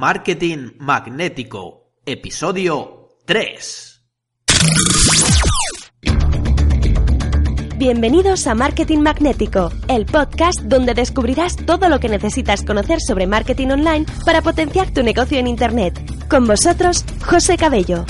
[0.00, 4.00] Marketing Magnético, episodio 3.
[7.78, 13.70] Bienvenidos a Marketing Magnético, el podcast donde descubrirás todo lo que necesitas conocer sobre marketing
[13.70, 15.98] online para potenciar tu negocio en Internet.
[16.30, 18.04] Con vosotros, José Cabello.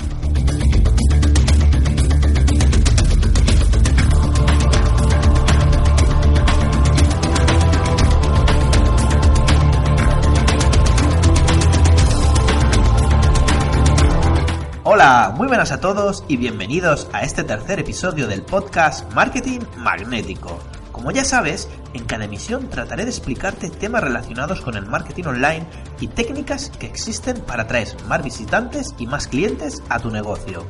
[14.91, 20.59] Hola, muy buenas a todos y bienvenidos a este tercer episodio del podcast Marketing Magnético.
[20.93, 25.67] Como ya sabes, en cada emisión trataré de explicarte temas relacionados con el marketing online
[26.01, 30.65] y técnicas que existen para atraer más visitantes y más clientes a tu negocio.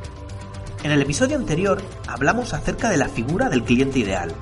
[0.83, 4.35] En el episodio anterior hablamos acerca de la figura del cliente ideal,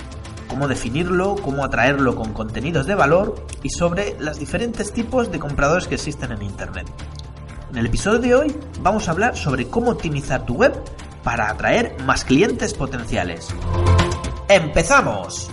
[0.48, 5.88] cómo definirlo, cómo atraerlo con contenidos de valor y sobre los diferentes tipos de compradores
[5.88, 6.88] que existen en Internet.
[7.70, 10.74] En el episodio de hoy vamos a hablar sobre cómo optimizar tu web
[11.22, 13.50] para atraer más clientes potenciales.
[14.48, 15.50] ¡Empezamos!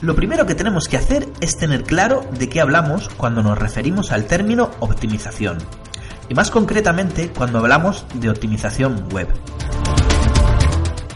[0.00, 4.10] Lo primero que tenemos que hacer es tener claro de qué hablamos cuando nos referimos
[4.10, 5.58] al término optimización,
[6.28, 9.28] y más concretamente cuando hablamos de optimización web.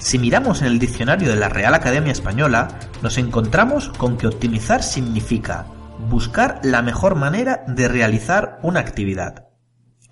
[0.03, 4.83] Si miramos en el diccionario de la Real Academia Española, nos encontramos con que optimizar
[4.83, 5.67] significa
[6.11, 9.47] buscar la mejor manera de realizar una actividad.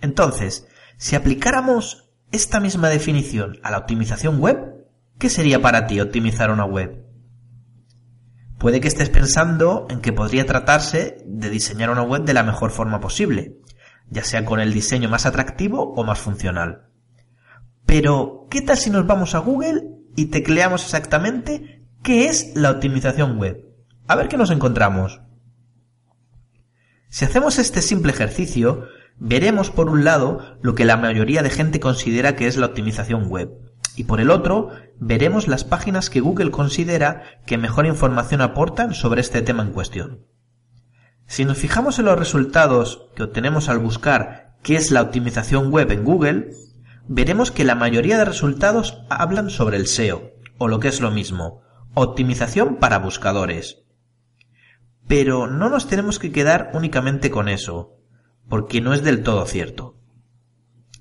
[0.00, 4.86] Entonces, si aplicáramos esta misma definición a la optimización web,
[5.18, 7.04] ¿qué sería para ti optimizar una web?
[8.58, 12.70] Puede que estés pensando en que podría tratarse de diseñar una web de la mejor
[12.70, 13.56] forma posible,
[14.08, 16.89] ya sea con el diseño más atractivo o más funcional.
[17.90, 19.82] Pero, ¿qué tal si nos vamos a Google
[20.14, 23.66] y tecleamos exactamente qué es la optimización web?
[24.06, 25.22] A ver qué nos encontramos.
[27.08, 28.84] Si hacemos este simple ejercicio,
[29.18, 33.26] veremos por un lado lo que la mayoría de gente considera que es la optimización
[33.26, 33.50] web,
[33.96, 34.68] y por el otro
[35.00, 40.26] veremos las páginas que Google considera que mejor información aportan sobre este tema en cuestión.
[41.26, 45.90] Si nos fijamos en los resultados que obtenemos al buscar qué es la optimización web
[45.90, 46.52] en Google,
[47.12, 51.10] veremos que la mayoría de resultados hablan sobre el SEO, o lo que es lo
[51.10, 51.60] mismo,
[51.92, 53.82] optimización para buscadores.
[55.08, 57.96] Pero no nos tenemos que quedar únicamente con eso,
[58.48, 59.98] porque no es del todo cierto.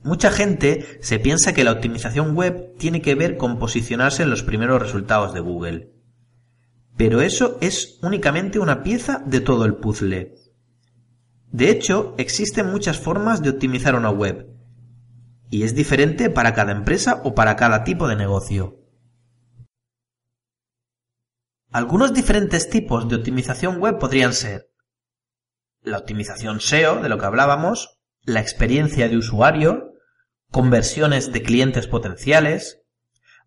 [0.02, 4.42] Mucha gente se piensa que la optimización web tiene que ver con posicionarse en los
[4.42, 5.94] primeros resultados de Google.
[6.98, 10.34] Pero eso es únicamente una pieza de todo el puzzle.
[11.52, 14.49] De hecho, existen muchas formas de optimizar una web,
[15.50, 18.78] y es diferente para cada empresa o para cada tipo de negocio.
[21.72, 24.72] Algunos diferentes tipos de optimización web podrían ser
[25.82, 29.94] la optimización SEO, de lo que hablábamos, la experiencia de usuario,
[30.52, 32.82] conversiones de clientes potenciales,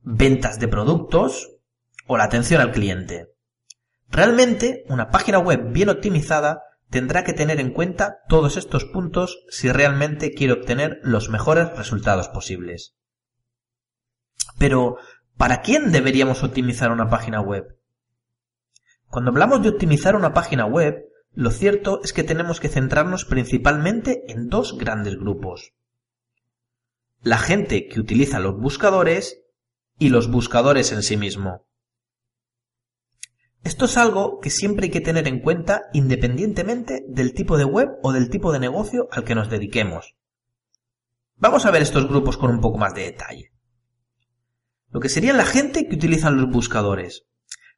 [0.03, 1.51] ventas de productos
[2.07, 3.29] o la atención al cliente.
[4.09, 9.73] Realmente, una página web bien optimizada tendrá que tener en cuenta todos estos puntos si
[9.73, 12.95] realmente quiere obtener los mejores resultados posibles.
[14.59, 14.99] Pero,
[15.39, 17.65] ¿para quién deberíamos optimizar una página web?
[19.07, 24.31] Cuando hablamos de optimizar una página web, lo cierto es que tenemos que centrarnos principalmente
[24.31, 25.73] en dos grandes grupos.
[27.23, 29.41] La gente que utiliza los buscadores
[29.99, 31.67] y los buscadores en sí mismo.
[33.65, 37.91] Esto es algo que siempre hay que tener en cuenta independientemente del tipo de web
[38.03, 40.17] o del tipo de negocio al que nos dediquemos.
[41.37, 43.53] Vamos a ver estos grupos con un poco más de detalle.
[44.91, 47.25] Lo que sería la gente que utiliza los buscadores.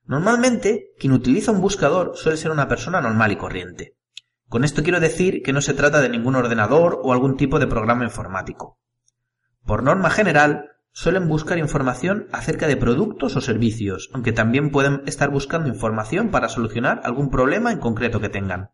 [0.07, 3.97] Normalmente, quien utiliza un buscador suele ser una persona normal y corriente.
[4.49, 7.67] Con esto quiero decir que no se trata de ningún ordenador o algún tipo de
[7.67, 8.79] programa informático.
[9.65, 15.29] Por norma general, suelen buscar información acerca de productos o servicios, aunque también pueden estar
[15.29, 18.71] buscando información para solucionar algún problema en concreto que tengan.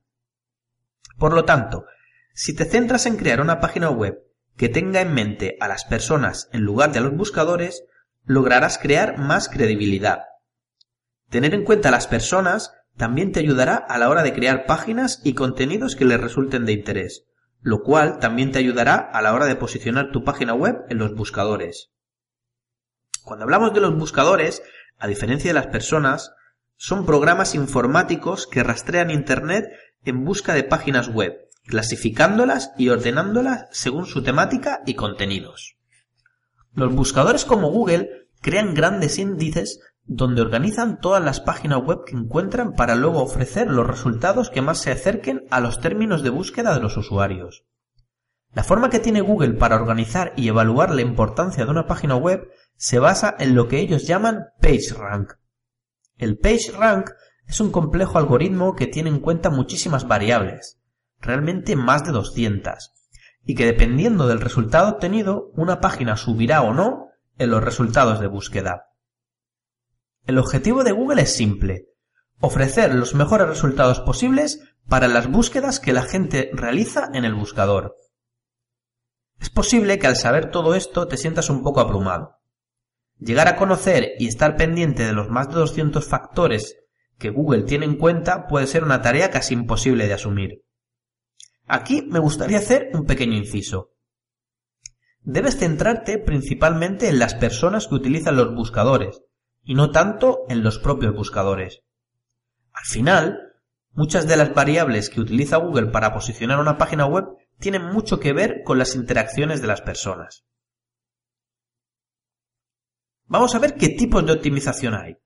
[1.16, 1.86] Por lo tanto,
[2.34, 4.18] si te centras en crear una página web
[4.58, 7.84] que tenga en mente a las personas en lugar de a los buscadores,
[8.24, 10.24] lograrás crear más credibilidad.
[11.30, 15.22] Tener en cuenta a las personas también te ayudará a la hora de crear páginas
[15.24, 17.24] y contenidos que les resulten de interés,
[17.62, 21.14] lo cual también te ayudará a la hora de posicionar tu página web en los
[21.14, 21.92] buscadores.
[23.30, 24.60] Cuando hablamos de los buscadores,
[24.98, 26.32] a diferencia de las personas,
[26.76, 29.66] son programas informáticos que rastrean Internet
[30.04, 35.76] en busca de páginas web, clasificándolas y ordenándolas según su temática y contenidos.
[36.72, 42.72] Los buscadores como Google crean grandes índices donde organizan todas las páginas web que encuentran
[42.72, 46.80] para luego ofrecer los resultados que más se acerquen a los términos de búsqueda de
[46.80, 47.62] los usuarios.
[48.52, 52.50] La forma que tiene Google para organizar y evaluar la importancia de una página web
[52.76, 55.34] se basa en lo que ellos llaman PageRank.
[56.18, 57.10] El PageRank
[57.46, 60.80] es un complejo algoritmo que tiene en cuenta muchísimas variables,
[61.20, 62.92] realmente más de 200,
[63.44, 67.08] y que dependiendo del resultado obtenido, una página subirá o no
[67.38, 68.86] en los resultados de búsqueda.
[70.26, 71.86] El objetivo de Google es simple,
[72.40, 77.94] ofrecer los mejores resultados posibles para las búsquedas que la gente realiza en el buscador.
[79.40, 82.38] Es posible que al saber todo esto te sientas un poco abrumado.
[83.18, 86.76] Llegar a conocer y estar pendiente de los más de 200 factores
[87.18, 90.64] que Google tiene en cuenta puede ser una tarea casi imposible de asumir.
[91.66, 93.92] Aquí me gustaría hacer un pequeño inciso.
[95.22, 99.22] Debes centrarte principalmente en las personas que utilizan los buscadores
[99.62, 101.82] y no tanto en los propios buscadores.
[102.72, 103.38] Al final,
[103.92, 107.26] muchas de las variables que utiliza Google para posicionar una página web
[107.60, 110.44] tienen mucho que ver con las interacciones de las personas.
[113.26, 115.18] Vamos a ver qué tipos de optimización hay.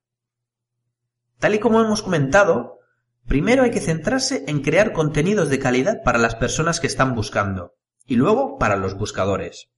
[1.38, 2.81] Tal y como hemos comentado,
[3.26, 7.76] primero hay que centrarse en crear contenidos de calidad para las personas que están buscando
[8.04, 9.70] y luego para los buscadores.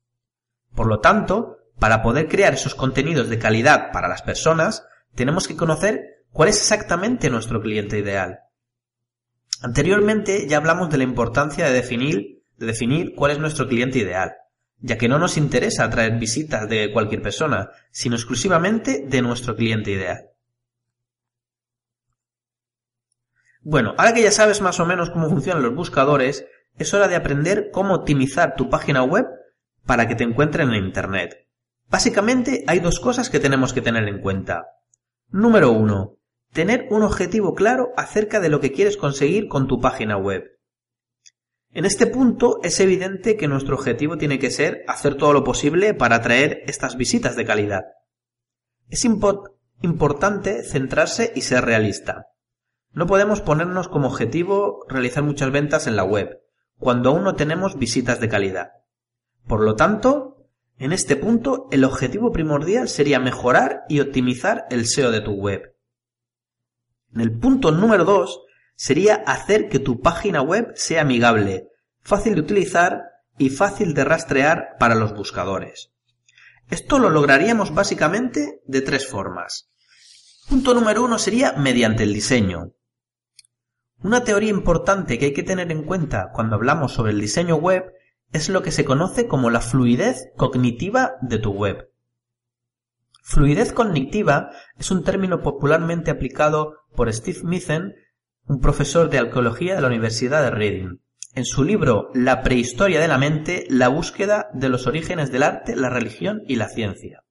[0.75, 5.57] Por lo tanto, para poder crear esos contenidos de calidad para las personas, tenemos que
[5.57, 8.41] conocer cuál es exactamente nuestro cliente ideal.
[9.63, 14.33] Anteriormente ya hablamos de la importancia de definir de definir cuál es nuestro cliente ideal,
[14.79, 19.91] ya que no nos interesa atraer visitas de cualquier persona, sino exclusivamente de nuestro cliente
[19.91, 20.31] ideal.
[23.63, 26.47] Bueno, ahora que ya sabes más o menos cómo funcionan los buscadores,
[26.79, 29.27] es hora de aprender cómo optimizar tu página web
[29.85, 31.49] para que te encuentren en Internet.
[31.89, 34.67] Básicamente hay dos cosas que tenemos que tener en cuenta.
[35.31, 36.17] Número uno,
[36.53, 40.56] tener un objetivo claro acerca de lo que quieres conseguir con tu página web.
[41.77, 45.93] En este punto es evidente que nuestro objetivo tiene que ser hacer todo lo posible
[45.93, 47.85] para atraer estas visitas de calidad.
[48.89, 52.29] Es importante centrarse y ser realista.
[52.93, 56.41] No podemos ponernos como objetivo realizar muchas ventas en la web,
[56.79, 58.71] cuando aún no tenemos visitas de calidad.
[59.47, 65.11] Por lo tanto, en este punto el objetivo primordial sería mejorar y optimizar el SEO
[65.11, 65.77] de tu web.
[67.15, 68.46] En el punto número 2
[68.77, 71.69] sería hacer que tu página web sea amigable,
[72.03, 73.03] fácil de utilizar
[73.39, 75.93] y fácil de rastrear para los buscadores.
[76.71, 79.71] Esto lo lograríamos básicamente de tres formas.
[80.49, 82.73] Punto número uno sería mediante el diseño.
[84.03, 87.93] Una teoría importante que hay que tener en cuenta cuando hablamos sobre el diseño web
[88.33, 91.91] es lo que se conoce como la fluidez cognitiva de tu web.
[93.23, 97.95] Fluidez cognitiva es un término popularmente aplicado por Steve Mithen
[98.49, 101.01] un profesor de arqueología de la Universidad de Reading.
[101.35, 105.75] En su libro La prehistoria de la mente, la búsqueda de los orígenes del arte,
[105.75, 107.25] la religión y la ciencia.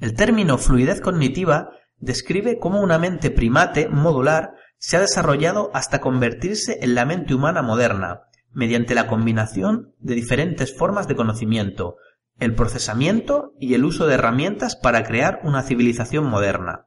[0.00, 6.78] El término fluidez cognitiva describe cómo una mente primate modular se ha desarrollado hasta convertirse
[6.82, 8.22] en la mente humana moderna,
[8.52, 11.96] mediante la combinación de diferentes formas de conocimiento,
[12.38, 16.86] el procesamiento y el uso de herramientas para crear una civilización moderna.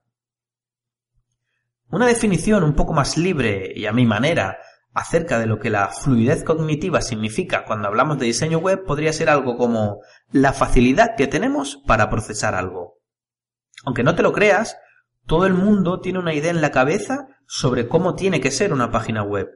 [1.95, 4.57] Una definición un poco más libre y a mi manera
[4.93, 9.29] acerca de lo que la fluidez cognitiva significa cuando hablamos de diseño web podría ser
[9.29, 12.99] algo como la facilidad que tenemos para procesar algo.
[13.85, 14.77] Aunque no te lo creas,
[15.25, 18.91] todo el mundo tiene una idea en la cabeza sobre cómo tiene que ser una
[18.91, 19.47] página web.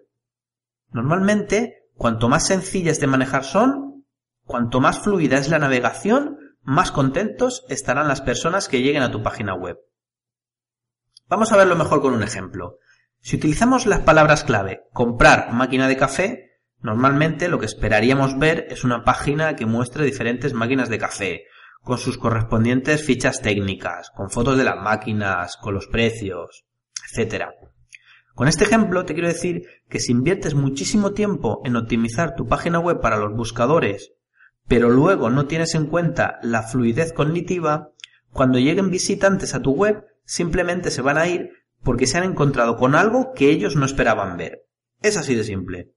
[0.91, 4.05] Normalmente, cuanto más sencillas de manejar son,
[4.46, 9.24] cuanto más fluida es la navegación, más contentos estarán las personas que lleguen a tu
[9.24, 9.77] página web.
[11.29, 12.79] Vamos a verlo mejor con un ejemplo.
[13.21, 18.83] Si utilizamos las palabras clave comprar máquina de café, normalmente lo que esperaríamos ver es
[18.83, 21.43] una página que muestre diferentes máquinas de café,
[21.83, 26.65] con sus correspondientes fichas técnicas, con fotos de las máquinas, con los precios,
[27.13, 27.43] etc.
[28.33, 32.79] Con este ejemplo te quiero decir que si inviertes muchísimo tiempo en optimizar tu página
[32.79, 34.13] web para los buscadores,
[34.67, 37.91] pero luego no tienes en cuenta la fluidez cognitiva,
[38.31, 41.50] cuando lleguen visitantes a tu web simplemente se van a ir
[41.81, 44.62] porque se han encontrado con algo que ellos no esperaban ver.
[45.01, 45.91] Es así de simple.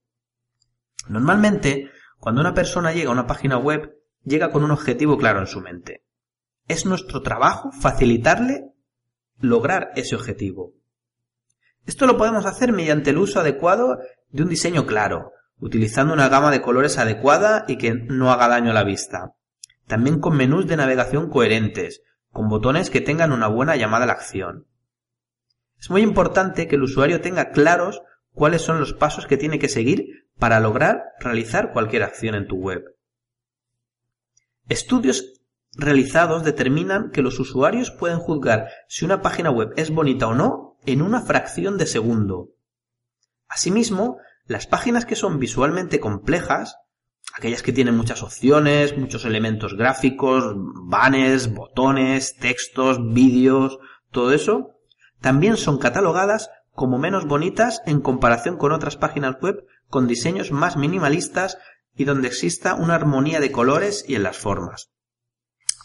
[1.06, 3.92] Normalmente, cuando una persona llega a una página web,
[4.24, 6.06] llega con un objetivo claro en su mente.
[6.66, 8.72] Es nuestro trabajo facilitarle
[9.38, 10.72] lograr ese objetivo.
[11.84, 13.98] Esto lo podemos hacer mediante el uso adecuado
[14.30, 18.70] de un diseño claro, utilizando una gama de colores adecuada y que no haga daño
[18.70, 19.34] a la vista.
[19.86, 22.00] También con menús de navegación coherentes,
[22.32, 24.66] con botones que tengan una buena llamada a la acción.
[25.78, 29.68] Es muy importante que el usuario tenga claros cuáles son los pasos que tiene que
[29.68, 32.96] seguir para lograr realizar cualquier acción en tu web.
[34.68, 35.42] Estudios
[35.74, 40.76] realizados determinan que los usuarios pueden juzgar si una página web es bonita o no
[40.86, 42.50] en una fracción de segundo.
[43.48, 46.76] Asimismo, las páginas que son visualmente complejas,
[47.34, 53.78] aquellas que tienen muchas opciones, muchos elementos gráficos, banners, botones, textos, vídeos,
[54.10, 54.76] todo eso,
[55.20, 60.76] también son catalogadas como menos bonitas en comparación con otras páginas web con diseños más
[60.76, 61.58] minimalistas
[61.94, 64.90] y donde exista una armonía de colores y en las formas.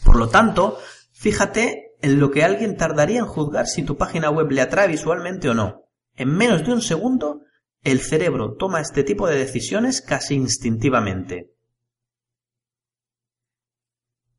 [0.05, 0.79] Por lo tanto,
[1.11, 5.49] fíjate en lo que alguien tardaría en juzgar si tu página web le atrae visualmente
[5.49, 5.83] o no.
[6.15, 7.41] En menos de un segundo,
[7.84, 11.53] el cerebro toma este tipo de decisiones casi instintivamente.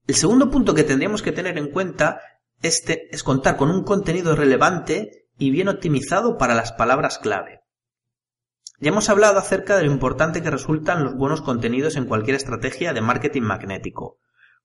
[0.06, 2.20] El segundo punto que tendríamos que tener en cuenta
[2.62, 7.60] este es contar con un contenido relevante y bien optimizado para las palabras clave.
[8.80, 12.92] Ya hemos hablado acerca de lo importante que resultan los buenos contenidos en cualquier estrategia
[12.92, 14.18] de marketing magnético.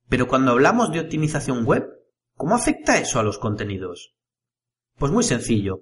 [0.08, 1.88] Pero cuando hablamos de optimización web,
[2.36, 4.16] ¿cómo afecta eso a los contenidos?
[4.98, 5.82] Pues muy sencillo.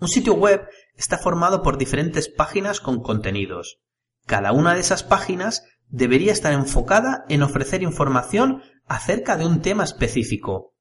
[0.00, 3.80] Un sitio web está formado por diferentes páginas con contenidos.
[4.26, 9.82] Cada una de esas páginas debería estar enfocada en ofrecer información acerca de un tema
[9.82, 10.74] específico.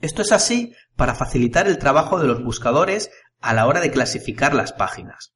[0.00, 4.54] Esto es así para facilitar el trabajo de los buscadores a la hora de clasificar
[4.54, 5.34] las páginas.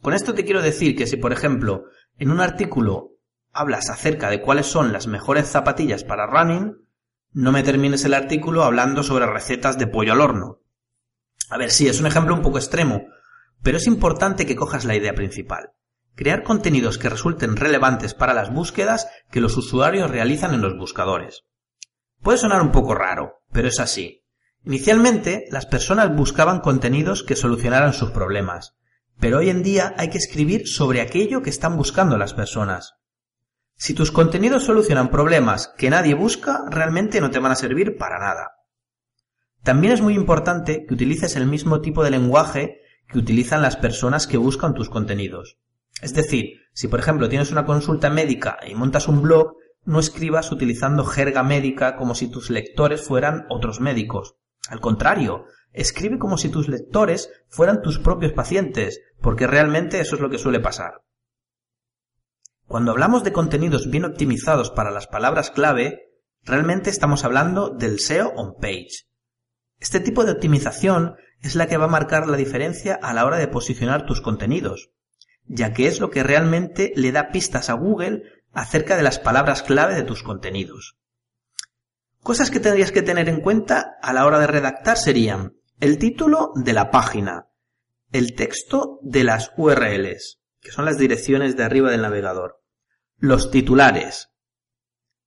[0.00, 1.86] Con esto te quiero decir que si, por ejemplo,
[2.18, 3.14] en un artículo
[3.52, 6.86] hablas acerca de cuáles son las mejores zapatillas para running,
[7.32, 10.60] no me termines el artículo hablando sobre recetas de pollo al horno.
[11.48, 13.06] A ver, sí, es un ejemplo un poco extremo,
[13.62, 15.72] pero es importante que cojas la idea principal.
[16.14, 21.44] Crear contenidos que resulten relevantes para las búsquedas que los usuarios realizan en los buscadores.
[22.22, 24.24] Puede sonar un poco raro, pero es así.
[24.64, 28.76] Inicialmente, las personas buscaban contenidos que solucionaran sus problemas,
[29.20, 32.94] pero hoy en día hay que escribir sobre aquello que están buscando las personas.
[33.76, 38.18] Si tus contenidos solucionan problemas que nadie busca, realmente no te van a servir para
[38.18, 38.55] nada.
[39.66, 44.28] También es muy importante que utilices el mismo tipo de lenguaje que utilizan las personas
[44.28, 45.58] que buscan tus contenidos.
[46.00, 49.54] Es decir, si por ejemplo tienes una consulta médica y montas un blog,
[49.84, 54.36] no escribas utilizando jerga médica como si tus lectores fueran otros médicos.
[54.68, 60.22] Al contrario, escribe como si tus lectores fueran tus propios pacientes, porque realmente eso es
[60.22, 61.02] lo que suele pasar.
[62.68, 66.12] Cuando hablamos de contenidos bien optimizados para las palabras clave,
[66.44, 69.06] realmente estamos hablando del SEO on page.
[69.78, 73.36] Este tipo de optimización es la que va a marcar la diferencia a la hora
[73.36, 74.90] de posicionar tus contenidos,
[75.46, 79.62] ya que es lo que realmente le da pistas a Google acerca de las palabras
[79.62, 80.96] clave de tus contenidos.
[82.22, 86.52] Cosas que tendrías que tener en cuenta a la hora de redactar serían el título
[86.56, 87.48] de la página,
[88.12, 92.62] el texto de las URLs, que son las direcciones de arriba del navegador,
[93.18, 94.32] los titulares,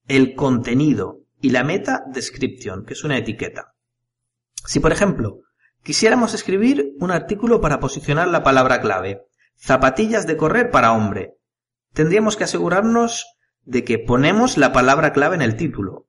[0.07, 3.75] el contenido y la meta description, que es una etiqueta.
[4.69, 5.39] Si, por ejemplo,
[5.81, 11.33] quisiéramos escribir un artículo para posicionar la palabra clave, zapatillas de correr para hombre,
[11.93, 13.25] tendríamos que asegurarnos
[13.63, 16.05] de que ponemos la palabra clave en el título.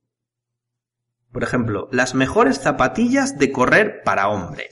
[1.32, 4.68] Por ejemplo, las mejores zapatillas de correr para hombre.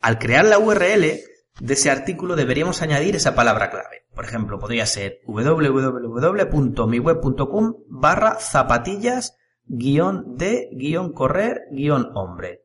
[0.00, 1.20] Al crear la URL
[1.60, 4.06] de ese artículo deberíamos añadir esa palabra clave.
[4.14, 9.36] Por ejemplo, podría ser www.miweb.com barra zapatillas
[9.72, 12.64] guion de guion correr guion hombre.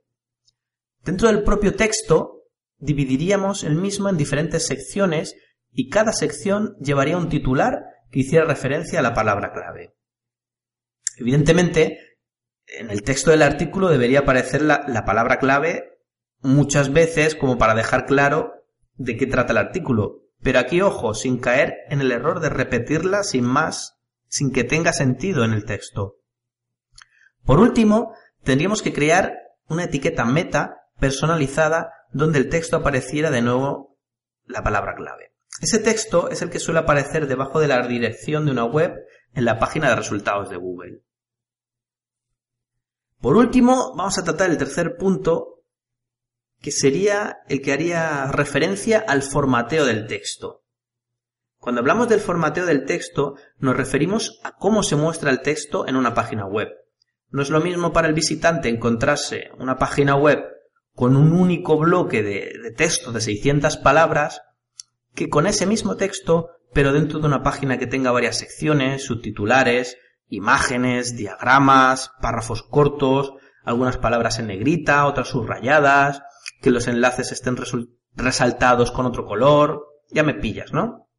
[1.04, 2.46] Dentro del propio texto
[2.78, 5.36] dividiríamos el mismo en diferentes secciones
[5.72, 9.96] y cada sección llevaría un titular que hiciera referencia a la palabra clave.
[11.18, 12.18] Evidentemente,
[12.66, 16.00] en el texto del artículo debería aparecer la, la palabra clave
[16.42, 18.52] muchas veces como para dejar claro
[18.96, 20.24] de qué trata el artículo.
[20.42, 24.92] Pero aquí, ojo, sin caer en el error de repetirla sin más, sin que tenga
[24.92, 26.18] sentido en el texto.
[27.46, 29.38] Por último, tendríamos que crear
[29.68, 33.98] una etiqueta meta personalizada donde el texto apareciera de nuevo
[34.46, 35.34] la palabra clave.
[35.62, 38.94] Ese texto es el que suele aparecer debajo de la dirección de una web
[39.34, 41.02] en la página de resultados de Google.
[43.20, 45.64] Por último, vamos a tratar el tercer punto
[46.60, 50.64] que sería el que haría referencia al formateo del texto.
[51.58, 55.96] Cuando hablamos del formateo del texto, nos referimos a cómo se muestra el texto en
[55.96, 56.70] una página web.
[57.30, 60.44] No es lo mismo para el visitante encontrarse una página web
[60.94, 64.42] con un único bloque de, texto de 600 palabras
[65.14, 69.98] que con ese mismo texto, pero dentro de una página que tenga varias secciones, subtitulares,
[70.30, 76.22] imágenes, diagramas, párrafos cortos, algunas palabras en negrita, otras subrayadas,
[76.62, 77.58] que los enlaces estén
[78.16, 81.10] resaltados con otro color, ya me pillas, ¿no?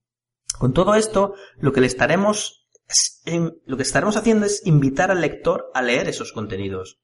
[0.59, 2.65] Con todo esto, lo que le estaremos,
[3.64, 7.00] lo que estaremos haciendo es invitar al lector a leer esos contenidos.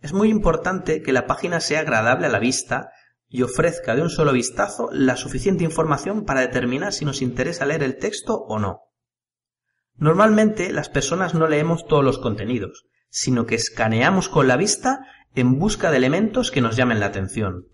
[0.00, 2.90] Es muy importante que la página sea agradable a la vista
[3.28, 7.82] y ofrezca de un solo vistazo la suficiente información para determinar si nos interesa leer
[7.82, 8.82] el texto o no.
[9.96, 15.58] Normalmente las personas no leemos todos los contenidos, sino que escaneamos con la vista en
[15.58, 17.68] busca de elementos que nos llamen la atención.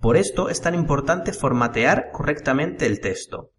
[0.00, 3.52] Por esto es tan importante formatear correctamente el texto.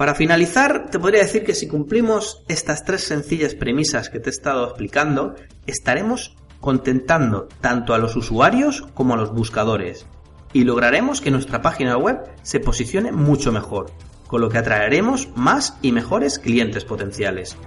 [0.00, 4.32] Para finalizar, te podría decir que si cumplimos estas tres sencillas premisas que te he
[4.32, 5.34] estado explicando,
[5.66, 10.06] estaremos contentando tanto a los usuarios como a los buscadores
[10.54, 13.92] y lograremos que nuestra página web se posicione mucho mejor,
[14.26, 17.58] con lo que atraeremos más y mejores clientes potenciales.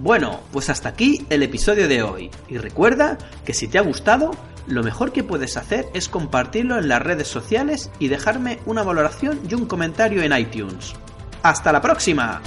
[0.00, 2.32] Bueno, pues hasta aquí el episodio de hoy.
[2.48, 4.32] Y recuerda que si te ha gustado,
[4.66, 9.40] lo mejor que puedes hacer es compartirlo en las redes sociales y dejarme una valoración
[9.48, 10.94] y un comentario en iTunes.
[11.42, 12.40] ¡Hasta la próxima!